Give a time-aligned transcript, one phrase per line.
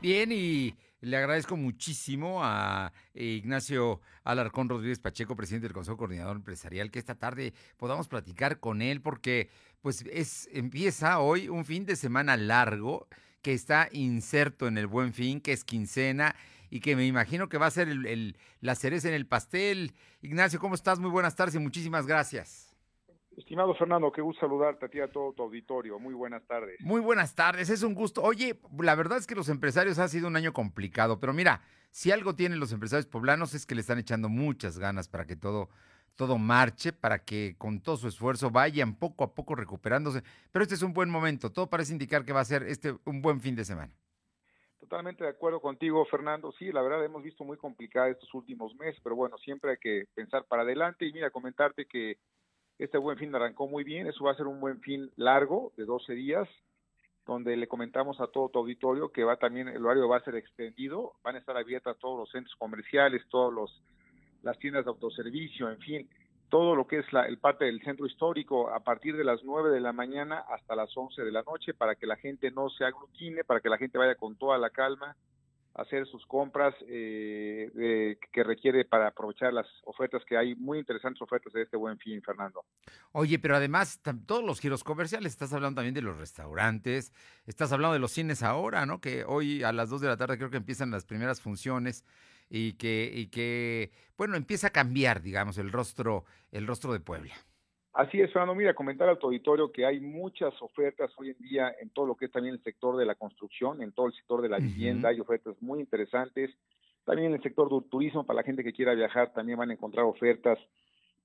[0.00, 6.92] Bien, y le agradezco muchísimo a Ignacio Alarcón Rodríguez Pacheco, presidente del Consejo Coordinador Empresarial,
[6.92, 9.50] que esta tarde podamos platicar con él porque
[9.82, 13.08] pues es empieza hoy un fin de semana largo
[13.42, 16.36] que está inserto en el Buen Fin, que es quincena
[16.70, 19.94] y que me imagino que va a ser el, la cereza en el pastel.
[20.22, 21.00] Ignacio, ¿cómo estás?
[21.00, 22.67] Muy buenas tardes y muchísimas gracias.
[23.38, 26.00] Estimado Fernando, qué gusto saludarte a ti y a todo tu auditorio.
[26.00, 26.80] Muy buenas tardes.
[26.80, 28.20] Muy buenas tardes, es un gusto.
[28.20, 31.62] Oye, la verdad es que los empresarios ha sido un año complicado, pero mira,
[31.92, 35.36] si algo tienen los empresarios poblanos es que le están echando muchas ganas para que
[35.36, 35.68] todo,
[36.16, 40.24] todo marche, para que con todo su esfuerzo vayan poco a poco recuperándose.
[40.50, 43.22] Pero este es un buen momento, todo parece indicar que va a ser este un
[43.22, 43.92] buen fin de semana.
[44.80, 46.50] Totalmente de acuerdo contigo, Fernando.
[46.58, 50.06] Sí, la verdad hemos visto muy complicada estos últimos meses, pero bueno, siempre hay que
[50.14, 52.18] pensar para adelante y mira, comentarte que
[52.78, 55.84] este buen fin arrancó muy bien, eso va a ser un buen fin largo de
[55.84, 56.48] 12 días,
[57.26, 60.36] donde le comentamos a todo tu auditorio que va también, el horario va a ser
[60.36, 63.82] extendido, van a estar abiertas todos los centros comerciales, todos los
[64.42, 66.08] las tiendas de autoservicio, en fin,
[66.48, 69.70] todo lo que es la, el parte del centro histórico a partir de las 9
[69.70, 72.84] de la mañana hasta las 11 de la noche para que la gente no se
[72.84, 75.16] aglutine, para que la gente vaya con toda la calma,
[75.78, 81.52] hacer sus compras eh, que requiere para aprovechar las ofertas que hay, muy interesantes ofertas
[81.52, 82.64] de este buen fin, Fernando.
[83.12, 87.12] Oye, pero además todos los giros comerciales, estás hablando también de los restaurantes,
[87.46, 89.00] estás hablando de los cines ahora, ¿no?
[89.00, 92.04] Que hoy a las 2 de la tarde creo que empiezan las primeras funciones
[92.50, 97.34] y que, y que bueno, empieza a cambiar, digamos, el rostro, el rostro de Puebla.
[97.92, 98.54] Así es, Fernando.
[98.54, 102.26] Mira, comentar al auditorio que hay muchas ofertas hoy en día en todo lo que
[102.26, 105.20] es también el sector de la construcción, en todo el sector de la vivienda, hay
[105.20, 106.50] ofertas muy interesantes.
[107.04, 109.72] También en el sector del turismo, para la gente que quiera viajar, también van a
[109.72, 110.58] encontrar ofertas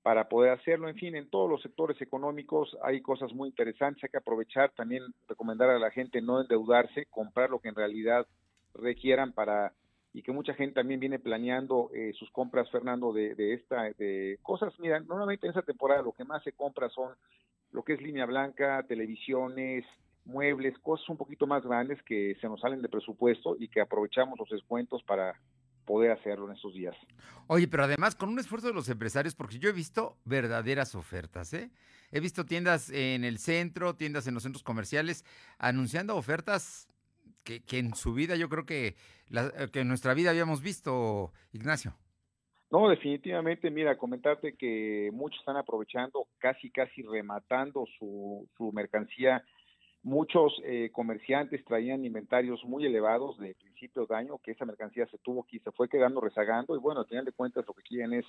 [0.02, 0.88] para poder hacerlo.
[0.88, 5.02] En fin, en todos los sectores económicos hay cosas muy interesantes, hay que aprovechar, también
[5.28, 8.26] recomendar a la gente no endeudarse, comprar lo que en realidad
[8.74, 9.72] requieran para
[10.14, 14.38] y que mucha gente también viene planeando eh, sus compras, Fernando, de, de esta de
[14.42, 14.72] cosas.
[14.78, 17.14] Mira, normalmente en esta temporada lo que más se compra son
[17.72, 19.84] lo que es línea blanca, televisiones,
[20.24, 24.38] muebles, cosas un poquito más grandes que se nos salen de presupuesto y que aprovechamos
[24.38, 25.34] los descuentos para
[25.84, 26.96] poder hacerlo en estos días.
[27.48, 31.52] Oye, pero además con un esfuerzo de los empresarios, porque yo he visto verdaderas ofertas,
[31.52, 31.70] ¿eh?
[32.12, 35.24] He visto tiendas en el centro, tiendas en los centros comerciales,
[35.58, 36.88] anunciando ofertas
[37.44, 38.96] que, en su vida yo creo que,
[39.30, 41.94] eh, que en nuestra vida habíamos visto, Ignacio.
[42.70, 49.44] No, definitivamente, mira, comentarte que muchos están aprovechando, casi, casi rematando su, su mercancía.
[50.02, 55.18] Muchos eh, comerciantes traían inventarios muy elevados de principio de año, que esa mercancía se
[55.18, 58.12] tuvo que se fue quedando rezagando, y bueno, al final de cuentas lo que quieren
[58.12, 58.26] es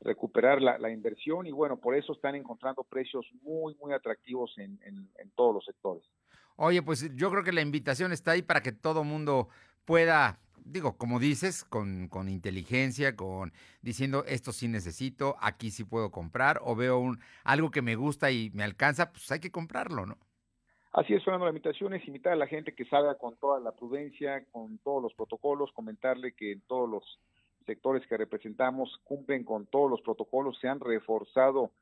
[0.00, 4.78] recuperar la, la inversión, y bueno, por eso están encontrando precios muy, muy atractivos en,
[4.84, 6.04] en, en todos los sectores.
[6.64, 9.48] Oye, pues yo creo que la invitación está ahí para que todo mundo
[9.84, 16.12] pueda, digo, como dices, con, con, inteligencia, con diciendo esto sí necesito, aquí sí puedo
[16.12, 20.06] comprar, o veo un algo que me gusta y me alcanza, pues hay que comprarlo,
[20.06, 20.18] ¿no?
[20.92, 23.72] Así es, Fernando, la invitación es invitar a la gente que salga con toda la
[23.72, 27.18] prudencia, con todos los protocolos, comentarle que en todos los
[27.66, 31.72] sectores que representamos cumplen con todos los protocolos, se han reforzado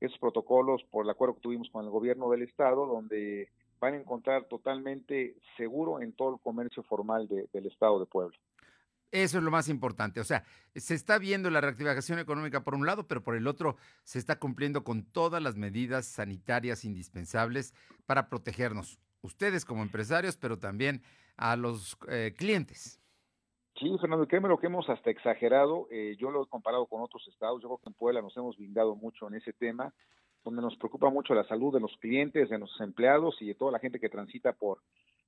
[0.00, 3.48] esos protocolos por el acuerdo que tuvimos con el gobierno del estado, donde
[3.84, 8.36] van a encontrar totalmente seguro en todo el comercio formal del Estado de Puebla.
[9.12, 10.20] Eso es lo más importante.
[10.20, 10.42] O sea,
[10.74, 14.38] se está viendo la reactivación económica por un lado, pero por el otro se está
[14.38, 17.74] cumpliendo con todas las medidas sanitarias indispensables
[18.06, 21.02] para protegernos, ustedes como empresarios, pero también
[21.36, 23.00] a los eh, clientes.
[23.78, 25.88] Sí, Fernando, créeme lo que hemos hasta exagerado.
[25.90, 27.60] Eh, yo lo he comparado con otros estados.
[27.60, 29.92] Yo creo que en Puebla nos hemos blindado mucho en ese tema
[30.44, 33.72] donde nos preocupa mucho la salud de los clientes, de los empleados y de toda
[33.72, 34.80] la gente que transita por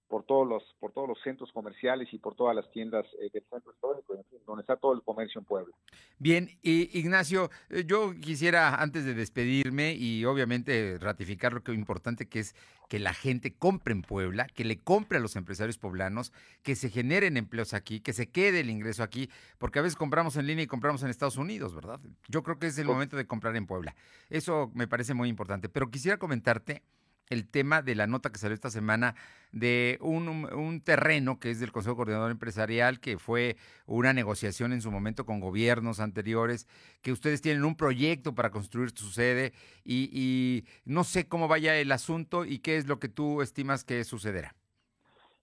[0.08, 3.44] por todos los por todos los centros comerciales y por todas las tiendas eh, del
[3.50, 5.74] centro histórico, donde está todo el comercio en Puebla.
[6.18, 11.78] Bien, y Ignacio, eh, yo quisiera antes de despedirme y obviamente ratificar lo que es
[11.78, 12.54] importante que es
[12.88, 16.88] que la gente compre en Puebla, que le compre a los empresarios poblanos, que se
[16.88, 19.28] generen empleos aquí, que se quede el ingreso aquí,
[19.59, 22.00] porque a veces compramos en línea y compramos en Estados Unidos, ¿verdad?
[22.28, 23.97] Yo creo que es el momento de comprar en Puebla.
[24.30, 26.82] Eso me parece muy importante, pero quisiera comentarte
[27.28, 29.14] el tema de la nota que salió esta semana
[29.52, 33.56] de un, terreno que es del Consejo Coordinador Empresarial, que fue
[33.86, 36.66] una negociación en su momento con gobiernos anteriores,
[37.02, 39.52] que ustedes tienen un proyecto para construir su sede
[39.84, 43.84] y, y no sé cómo vaya el asunto y qué es lo que tú estimas
[43.84, 44.54] que sucederá.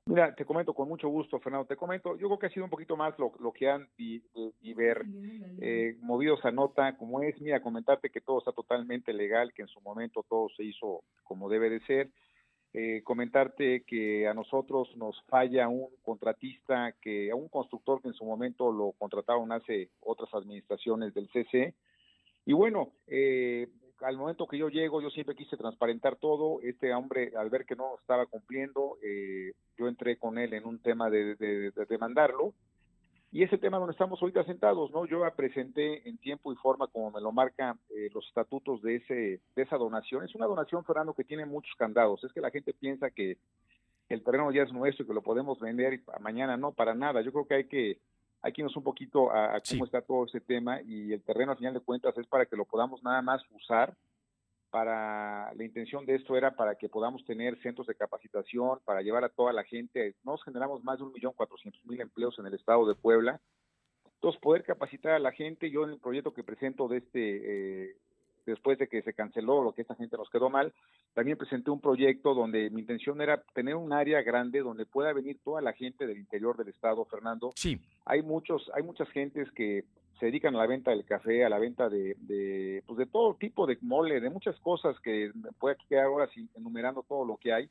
[0.05, 1.65] Mira, te comento con mucho gusto, Fernando.
[1.65, 4.21] Te comento, yo creo que ha sido un poquito más lo, lo que han y,
[4.61, 5.05] y ver
[5.59, 9.69] eh, movidos a nota, como es, mira, comentarte que todo está totalmente legal, que en
[9.69, 12.11] su momento todo se hizo como debe de ser.
[12.73, 18.15] eh, comentarte que a nosotros nos falla un contratista, que a un constructor que en
[18.15, 21.75] su momento lo contrataron hace otras administraciones del CC.
[22.45, 23.67] Y bueno, eh,
[24.03, 26.59] al momento que yo llego, yo siempre quise transparentar todo.
[26.61, 30.79] Este hombre, al ver que no estaba cumpliendo, eh, yo entré con él en un
[30.79, 32.53] tema de, de, de demandarlo
[33.33, 35.07] y ese tema donde estamos ahorita sentados, ¿no?
[35.07, 39.41] Yo presenté en tiempo y forma, como me lo marcan eh, los estatutos de, ese,
[39.55, 40.23] de esa donación.
[40.23, 42.23] Es una donación, Fernando, que tiene muchos candados.
[42.23, 43.39] Es que la gente piensa que
[44.09, 47.21] el terreno ya es nuestro y que lo podemos vender y mañana no, para nada.
[47.21, 47.97] Yo creo que hay que
[48.43, 51.55] hay que irnos un poquito a, cómo está todo ese tema y el terreno, a
[51.55, 53.95] final de cuentas, es para que lo podamos nada más usar
[54.69, 59.23] para la intención de esto era para que podamos tener centros de capacitación, para llevar
[59.23, 60.15] a toda la gente.
[60.23, 63.39] Nos generamos más de un millón cuatrocientos mil empleos en el estado de Puebla.
[64.15, 67.97] Entonces, poder capacitar a la gente, yo en el proyecto que presento de este, eh,
[68.47, 70.73] después de que se canceló lo que esta gente nos quedó mal,
[71.13, 75.39] también presenté un proyecto donde mi intención era tener un área grande donde pueda venir
[75.43, 77.51] toda la gente del interior del estado, Fernando.
[77.55, 77.79] Sí.
[78.05, 79.85] Hay muchos, hay muchas gentes que
[80.19, 83.35] se dedican a la venta del café, a la venta de, de, pues de todo
[83.35, 87.69] tipo de mole, de muchas cosas que puede quedar ahora enumerando todo lo que hay,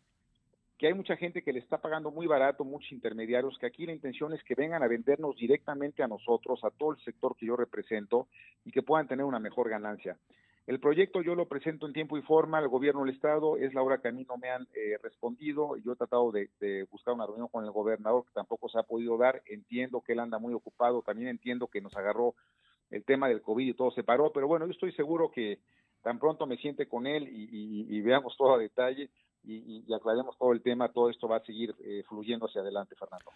[0.83, 3.93] que hay mucha gente que le está pagando muy barato, muchos intermediarios, que aquí la
[3.93, 7.57] intención es que vengan a vendernos directamente a nosotros, a todo el sector que yo
[7.57, 8.27] represento
[8.65, 10.17] y que puedan tener una mejor ganancia.
[10.67, 13.83] El proyecto yo lo presento en tiempo y forma al gobierno del estado, es la
[13.83, 17.15] hora que a mí no me han eh, respondido, yo he tratado de, de, buscar
[17.15, 20.39] una reunión con el gobernador que tampoco se ha podido dar, entiendo que él anda
[20.39, 22.37] muy ocupado, también entiendo que nos agarró
[22.91, 25.59] el tema del COVID y todo se paró, pero bueno, yo estoy seguro que
[26.03, 29.11] tan pronto me siente con él y, y, y veamos todo a detalle,
[29.45, 32.95] y, y, aclaremos todo el tema, todo esto va a seguir eh, fluyendo hacia adelante,
[32.95, 33.33] Fernando.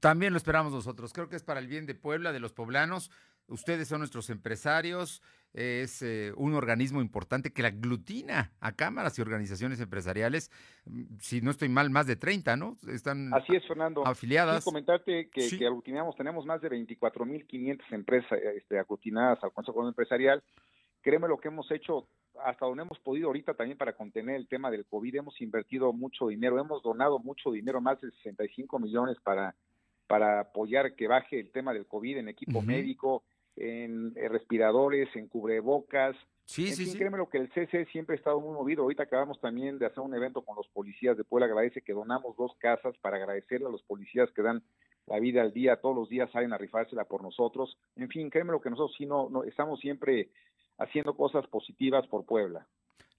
[0.00, 1.12] También lo esperamos nosotros.
[1.12, 3.10] Creo que es para el bien de Puebla, de los poblanos.
[3.46, 5.22] Ustedes son nuestros empresarios.
[5.52, 10.50] Es eh, un organismo importante que aglutina a cámaras y organizaciones empresariales.
[10.86, 12.76] Mm, si no estoy mal, más de 30, ¿no?
[12.88, 14.04] Están Así es, Fernando.
[14.04, 14.64] Afiliadas.
[14.64, 15.58] Sí, comentarte que, sí.
[15.58, 20.42] que aglutinamos, tenemos más de 24.500 empresas este, aglutinadas al Consejo Empresarial.
[21.04, 22.08] Créeme lo que hemos hecho
[22.42, 26.28] hasta donde hemos podido ahorita también para contener el tema del COVID, hemos invertido mucho
[26.28, 29.54] dinero, hemos donado mucho dinero, más de 65 millones para,
[30.06, 32.66] para apoyar que baje el tema del COVID en equipo uh -huh.
[32.66, 33.22] médico,
[33.54, 36.16] en, en, respiradores, en cubrebocas.
[36.46, 36.98] Sí, en sí, fin, sí.
[36.98, 38.82] créeme lo que el CC siempre ha estado muy movido.
[38.82, 41.46] Ahorita acabamos también de hacer un evento con los policías de Puebla.
[41.46, 44.62] Agradece que donamos dos casas para agradecerle a los policías que dan
[45.06, 47.76] la vida al día, todos los días salen a rifársela por nosotros.
[47.96, 50.30] En fin, créeme lo que nosotros sí no, no estamos siempre
[50.78, 52.66] haciendo cosas positivas por Puebla.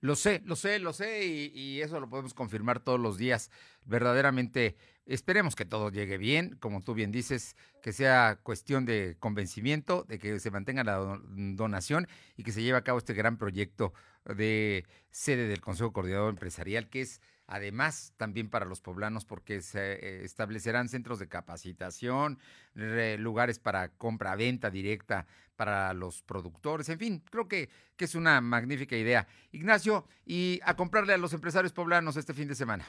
[0.02, 3.50] Lo sé, lo sé, lo sé y, eso lo podemos confirmar todos los días.
[3.86, 4.76] Verdaderamente,
[5.06, 10.20] esperemos que todo llegue bien, como tú bien dices, que sea cuestión de convencimiento, de
[10.20, 12.08] que se mantenga la donación
[12.38, 13.94] y que se lleve a cabo este gran proyecto
[14.26, 20.24] de sede del Consejo Coordinador Empresarial, que es además también para los poblanos porque se
[20.24, 22.40] establecerán centros de capacitación,
[22.74, 25.26] lugares para compra-venta directa
[25.56, 29.28] para los productores, en fin, creo que, que es una magnífica idea.
[29.52, 32.86] Ignacio, y a comprarle a los empresarios poblanos este fin de semana.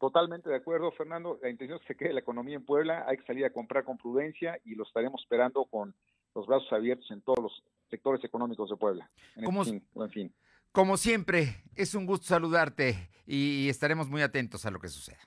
[0.00, 1.38] Totalmente de acuerdo, Fernando.
[1.42, 3.84] La intención es que se quede la economía en Puebla, hay que salir a comprar
[3.84, 5.94] con prudencia y lo estaremos esperando con
[6.34, 9.10] los brazos abiertos en todos los sectores económicos de Puebla.
[9.36, 10.34] En ¿Cómo, fin, en fin.
[10.72, 15.18] Como siempre, es un gusto saludarte y estaremos muy atentos a lo que suceda.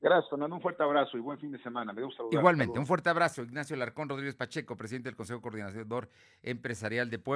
[0.00, 0.56] Gracias, Fernando.
[0.56, 1.92] Un fuerte abrazo y buen fin de semana.
[1.92, 2.38] Me gusta saludar.
[2.38, 3.42] Igualmente, un fuerte abrazo.
[3.42, 6.08] Ignacio Larcón Rodríguez Pacheco, presidente del Consejo Coordinador
[6.42, 7.24] Empresarial de Puebla.